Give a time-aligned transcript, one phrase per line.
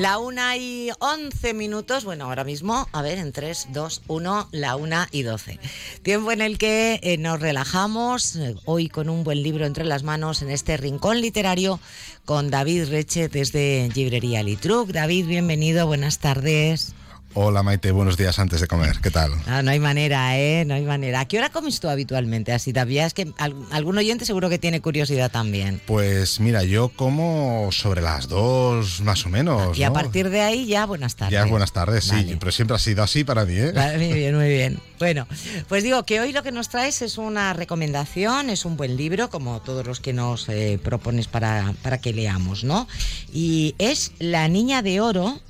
[0.00, 4.76] La una y once minutos, bueno, ahora mismo, a ver, en tres, dos, uno, la
[4.76, 5.60] una y doce.
[6.02, 10.02] Tiempo en el que eh, nos relajamos, eh, hoy con un buen libro entre las
[10.02, 11.80] manos en este rincón literario
[12.24, 14.88] con David Reche desde Librería Litruc.
[14.88, 16.94] David, bienvenido, buenas tardes.
[17.34, 19.30] Hola Maite, buenos días antes de comer, ¿qué tal?
[19.46, 20.64] Ah, no hay manera, ¿eh?
[20.64, 21.20] No hay manera.
[21.20, 22.52] ¿A qué hora comes tú habitualmente?
[22.52, 23.32] Así todavía es que
[23.70, 25.80] algún oyente seguro que tiene curiosidad también.
[25.86, 29.78] Pues mira, yo como sobre las dos más o menos.
[29.78, 31.32] Y a partir de ahí ya buenas tardes.
[31.32, 33.72] Ya buenas tardes, sí, pero siempre ha sido así para mí, ¿eh?
[33.96, 34.80] muy bien, muy bien.
[34.98, 35.28] Bueno,
[35.68, 39.30] pues digo que hoy lo que nos traes es una recomendación, es un buen libro,
[39.30, 42.88] como todos los que nos eh, propones para, para que leamos, ¿no?
[43.32, 45.40] Y es La Niña de Oro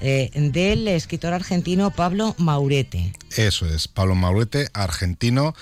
[0.00, 3.12] eh, del escritor argentino Pablo Maurete.
[3.36, 5.54] Eso es, Pablo Maurete, argentino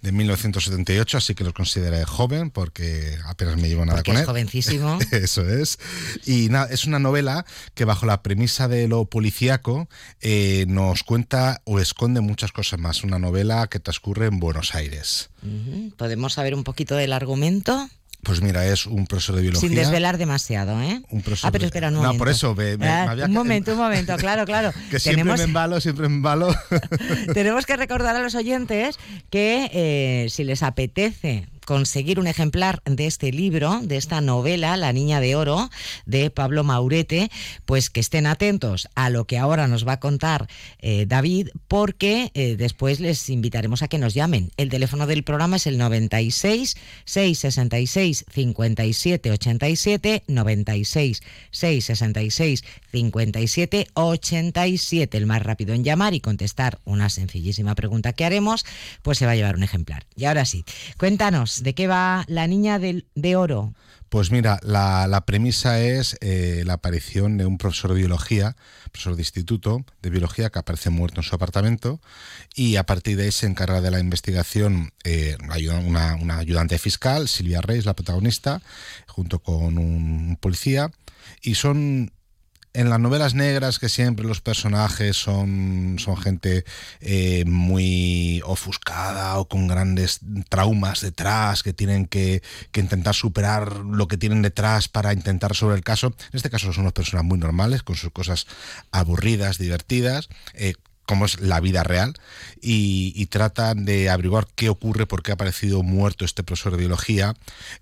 [0.00, 4.26] de 1978, así que lo consideré joven porque apenas me llevo nada con es él.
[4.26, 4.98] jovencísimo.
[5.10, 5.78] Eso es.
[6.24, 9.88] Y nada, es una novela que bajo la premisa de lo policíaco
[10.20, 13.02] eh, nos cuenta o esconde muchas cosas más.
[13.02, 15.30] Una novela que transcurre en Buenos Aires.
[15.96, 17.88] ¿Podemos saber un poquito del argumento?
[18.22, 19.68] Pues mira, es un profesor de biología.
[19.68, 21.02] Sin desvelar demasiado, ¿eh?
[21.10, 22.12] Un profesor ah, pero espera un momento.
[22.12, 22.54] No, por eso.
[22.54, 24.72] Me, ah, un momento, un momento, claro, claro.
[24.90, 26.54] que siempre me embalo, siempre me embalo.
[27.34, 28.98] Tenemos que recordar a los oyentes
[29.30, 34.90] que eh, si les apetece conseguir un ejemplar de este libro, de esta novela, La
[34.94, 35.68] Niña de Oro,
[36.06, 37.30] de Pablo Maurete,
[37.66, 42.30] pues que estén atentos a lo que ahora nos va a contar eh, David, porque
[42.32, 44.50] eh, después les invitaremos a que nos llamen.
[44.56, 55.18] El teléfono del programa es el 96 666 57 87, 96 666 57 87.
[55.18, 58.64] El más rápido en llamar y contestar una sencillísima pregunta que haremos,
[59.02, 60.06] pues se va a llevar un ejemplar.
[60.16, 60.64] Y ahora sí,
[60.96, 63.74] cuéntanos ¿De qué va La Niña de, Oro?
[64.08, 68.56] Pues mira, la, premisa es eh, la aparición de un profesor de biología,
[68.90, 72.00] profesor de instituto de biología que aparece muerto en su apartamento
[72.54, 75.36] y a partir de ahí se encarga de la investigación eh,
[75.84, 78.62] una, ayudante fiscal, Silvia Reis, la protagonista,
[79.06, 80.90] junto con un policía
[81.42, 82.12] y son
[82.74, 86.64] en las novelas negras que siempre los personajes son, son gente
[87.00, 92.42] eh, muy ofuscada o con grandes traumas detrás que tienen que,
[92.74, 96.08] intentar superar lo que tienen detrás para intentar sobre el caso.
[96.08, 98.46] En este caso son unas personas muy normales, con sus cosas
[98.92, 100.74] aburridas, divertidas, eh,
[101.08, 102.12] como es la vida real
[102.60, 107.34] y, tratan de averiguar qué ocurre, por qué ha aparecido muerto este profesor de biología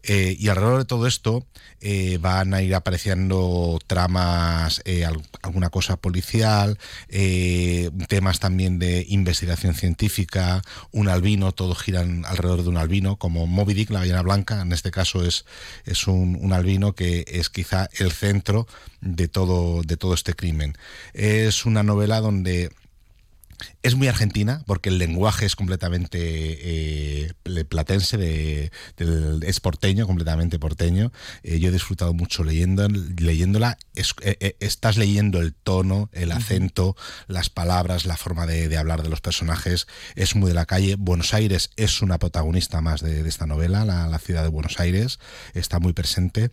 [0.05, 1.45] eh, y alrededor de todo esto
[1.81, 5.05] eh, van a ir apareciendo tramas, eh,
[5.43, 6.79] alguna cosa policial,
[8.09, 13.75] temas también de investigación científica, un albino, todo giran alrededor de un albino, como Moby
[13.75, 15.47] Dick, la ballena blanca, en este caso es,
[15.85, 18.69] es un, un albino que es quizá el centro
[19.01, 20.77] de todo, de todo este crimen.
[21.13, 22.71] Es una novela donde
[23.83, 27.33] es muy argentina porque el lenguaje es completamente eh,
[27.69, 28.71] platense, de,
[29.43, 31.13] es porteño, completamente porteño.
[31.43, 33.79] Eh, yo he disfrutado mucho leyendo, leyéndola.
[33.95, 36.97] Eh, estás leyendo el tono, el acento,
[37.29, 39.87] las palabras, la forma de, hablar de los personajes.
[40.15, 40.97] Es muy de la calle.
[40.97, 45.19] Buenos Aires es una protagonista más de, esta novela, la, la ciudad de Buenos Aires.
[45.55, 46.51] Está muy presente.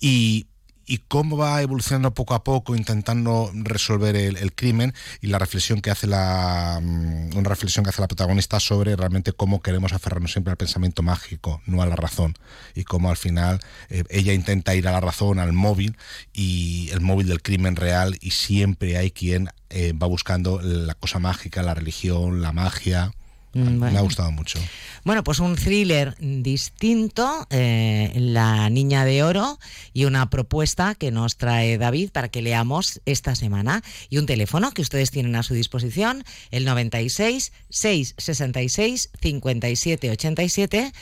[0.00, 0.48] Y
[0.86, 5.90] y cómo va evolucionando poco a poco intentando resolver el, crimen y la reflexión que
[5.90, 10.52] hace la mm, una reflexión que hace la protagonista sobre realmente cómo queremos aferrarnos siempre
[10.52, 12.34] al pensamiento mágico, no a la razón
[12.74, 13.60] y cómo al final
[13.90, 15.96] eh, ella intenta ir a la razón, al móvil
[16.32, 21.18] y el móvil del crimen real y siempre hay quien eh, va buscando la cosa
[21.18, 23.12] mágica, la religión, la magia.
[23.56, 24.58] Mm, Me ha gustado mucho.
[25.04, 29.58] Bueno, pues un thriller distinto, eh, La Niña de Oro,
[29.92, 33.82] y una propuesta que nos trae David para que leamos esta semana.
[34.10, 40.92] Y un teléfono que ustedes tienen a su disposición, el 96 666 57 87,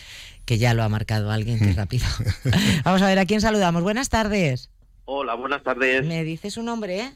[0.45, 1.77] que ya lo ha marcado alguien, qué mm.
[1.77, 2.07] rápido.
[2.85, 3.83] Vamos a ver a quién saludamos.
[3.83, 4.71] Buenas tardes.
[5.07, 6.07] Hola, buenas tardes.
[6.07, 7.01] ¿Me dice su nombre?
[7.01, 7.13] Eh?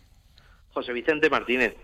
[0.72, 1.74] José Vicente Martínez.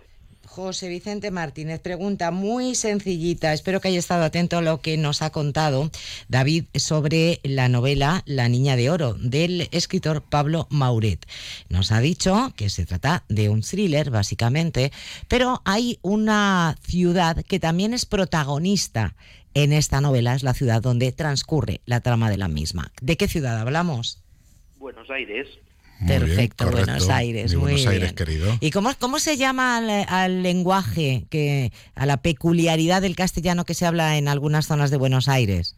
[0.45, 5.21] José Vicente Martínez, pregunta muy sencillita, espero que haya estado atento a lo que nos
[5.21, 5.91] ha contado
[6.29, 11.25] David sobre la novela La Niña de Oro del escritor Pablo Mauret.
[11.69, 14.91] Nos ha dicho que se trata de un thriller, básicamente,
[15.27, 19.15] pero hay una ciudad que también es protagonista
[19.53, 22.91] en esta novela, es la ciudad donde transcurre la trama de la misma.
[23.01, 24.21] ¿De qué ciudad hablamos?
[24.77, 25.47] Buenos Aires.
[26.05, 28.57] Perfecto, Buenos Aires, muy Buenos Aires, querido.
[28.59, 33.85] ¿Y cómo, cómo se llama al, lenguaje, que, a la peculiaridad del castellano que se
[33.85, 35.75] habla en algunas zonas de Buenos Aires?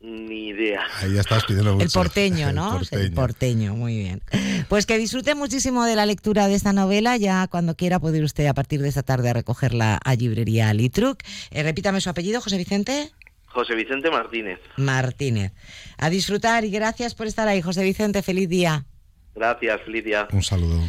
[0.00, 0.80] Ni idea.
[1.00, 1.84] Ahí ya estás pidiendo mucho.
[1.84, 2.72] El porteño, ¿no?
[2.72, 3.02] El porteño.
[3.02, 4.22] El porteño, muy bien.
[4.68, 7.18] Pues que disfrute muchísimo de la lectura de esta novela.
[7.18, 10.72] Ya cuando quiera puede ir usted a partir de esta tarde a recogerla a librería
[10.72, 11.22] Litruc.
[11.50, 13.10] Eh, repítame su apellido, José Vicente.
[13.52, 14.60] José Vicente Martínez.
[14.76, 15.52] Martínez.
[15.98, 18.22] A disfrutar y gracias por estar ahí, José Vicente.
[18.22, 18.84] Feliz día.
[19.34, 20.28] Gracias, Lidia.
[20.32, 20.80] Un saludo.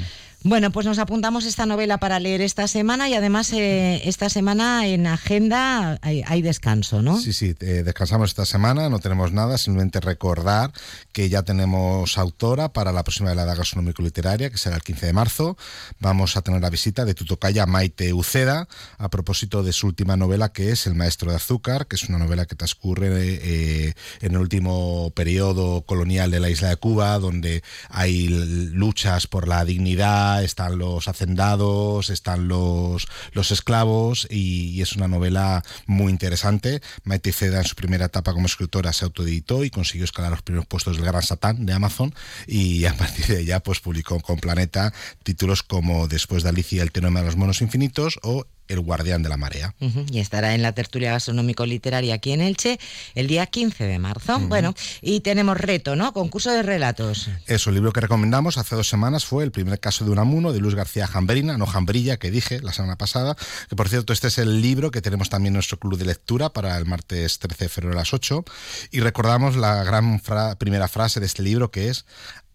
[0.44, 4.88] Bueno, pues nos apuntamos esta novela para leer esta semana y además eh, esta semana
[4.88, 7.20] en agenda hay, hay descanso, ¿no?
[7.20, 10.72] Sí, sí, eh, descansamos esta semana, no tenemos nada, simplemente recordar
[11.14, 15.58] que ya tenemos autora para la próxima velada gastronómico-literaria, que será el 15 de marzo.
[16.00, 18.68] Vamos a tener la visita de Tutocaya Maite Uceda
[18.98, 22.18] a propósito de su última novela, que es El Maestro de Azúcar, que es una
[22.18, 27.62] novela que transcurre eh, en el último periodo colonial de la isla de Cuba, donde
[27.90, 35.08] hay luchas por la dignidad están los hacendados, están los, los esclavos y, es una
[35.08, 36.82] novela muy interesante.
[37.04, 40.66] Maite Ceda en su primera etapa como escritora se autoeditó y consiguió escalar los primeros
[40.66, 42.16] puestos del Gran Satán de Amazon
[42.48, 44.94] y a partir de ella pues publicó con Planeta
[45.24, 49.30] títulos como Después de Alicia el teorema de los monos infinitos o el guardián de
[49.30, 49.76] la marea.
[49.80, 50.06] Uh -huh.
[50.12, 52.80] Y estará en la tertulia gastronómico-literaria aquí en Elche
[53.16, 54.38] el día 15 de marzo.
[54.38, 54.48] Uh -huh.
[54.48, 56.14] Bueno, y tenemos reto, ¿no?
[56.14, 57.30] Concurso de relatos.
[57.48, 60.60] Eso, el libro que recomendamos hace dos semanas fue El primer caso de Unamuno, de
[60.60, 63.36] Luis García Jambrina, no Jambrilla, que dije la semana pasada.
[63.70, 66.50] Que por cierto, este es el libro que tenemos también en nuestro club de lectura
[66.50, 68.44] para el martes 13 de febrero a las 8.
[68.92, 72.06] Y recordamos la gran fra primera frase de este libro que es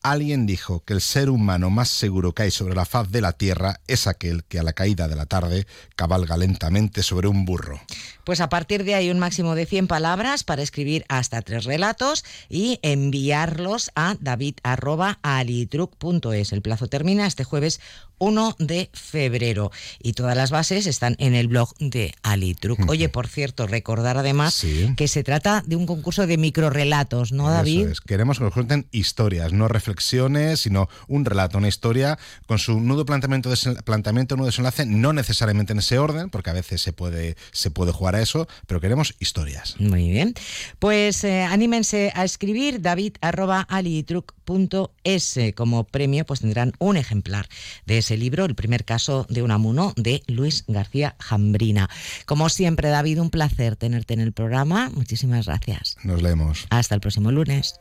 [0.06, 3.32] Alguien dijo que el ser humano más seguro que hay sobre la faz de la
[3.32, 5.66] Tierra es aquel que a la caída de la tarde
[5.96, 7.80] cabalga lentamente sobre un burro.
[8.22, 12.24] Pues a partir de ahí un máximo de 100 palabras para escribir hasta tres relatos
[12.48, 16.52] y enviarlos a david.alitruc.es.
[16.52, 17.80] El plazo termina este jueves
[18.18, 19.70] 1 de febrero
[20.02, 22.88] y todas las bases están en el blog de Alitruc.
[22.88, 24.94] Oye, por cierto, recordar además sí.
[24.96, 27.82] que se trata de un concurso de microrelatos, ¿no, David?
[27.82, 28.00] Eso es.
[28.00, 33.06] Queremos que nos cuenten historias, no reflexiones, sino un relato, una historia con su nudo
[33.06, 33.52] planteamiento,
[33.84, 37.92] planteamiento nudo desenlace, no necesariamente en ese orden, porque a veces se puede, se puede
[37.92, 39.76] jugar a eso, pero queremos historias.
[39.78, 40.34] Muy bien.
[40.78, 45.38] Pues eh, anímense a escribir david.alitruc.es.
[45.54, 47.48] Como premio, pues tendrán un ejemplar
[47.84, 51.90] de ese libro, El primer caso de Unamuno, de Luis García Jambrina.
[52.26, 54.90] Como siempre, David, un placer tenerte en el programa.
[54.94, 55.96] Muchísimas gracias.
[56.04, 56.66] Nos leemos.
[56.70, 57.80] Hasta el próximo lunes.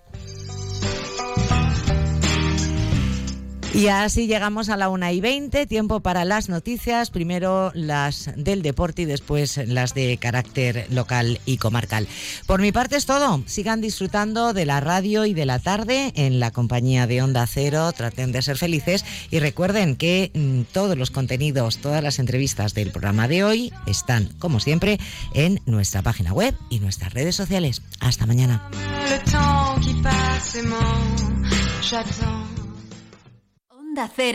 [3.75, 8.61] Y así llegamos a la una y 20, tiempo para las noticias, primero las del
[8.61, 12.07] deporte y después las de carácter local y comarcal.
[12.47, 16.39] Por mi parte es todo, sigan disfrutando de la radio y de la tarde en
[16.39, 21.11] la compañía de Onda Cero, traten de ser felices y recuerden que mmm, todos los
[21.11, 25.01] contenidos, todas las entrevistas del programa de hoy están, como siempre,
[25.33, 27.81] en nuestra página web y nuestras redes sociales.
[27.99, 28.69] Hasta mañana.
[33.95, 34.23] Onda Cero.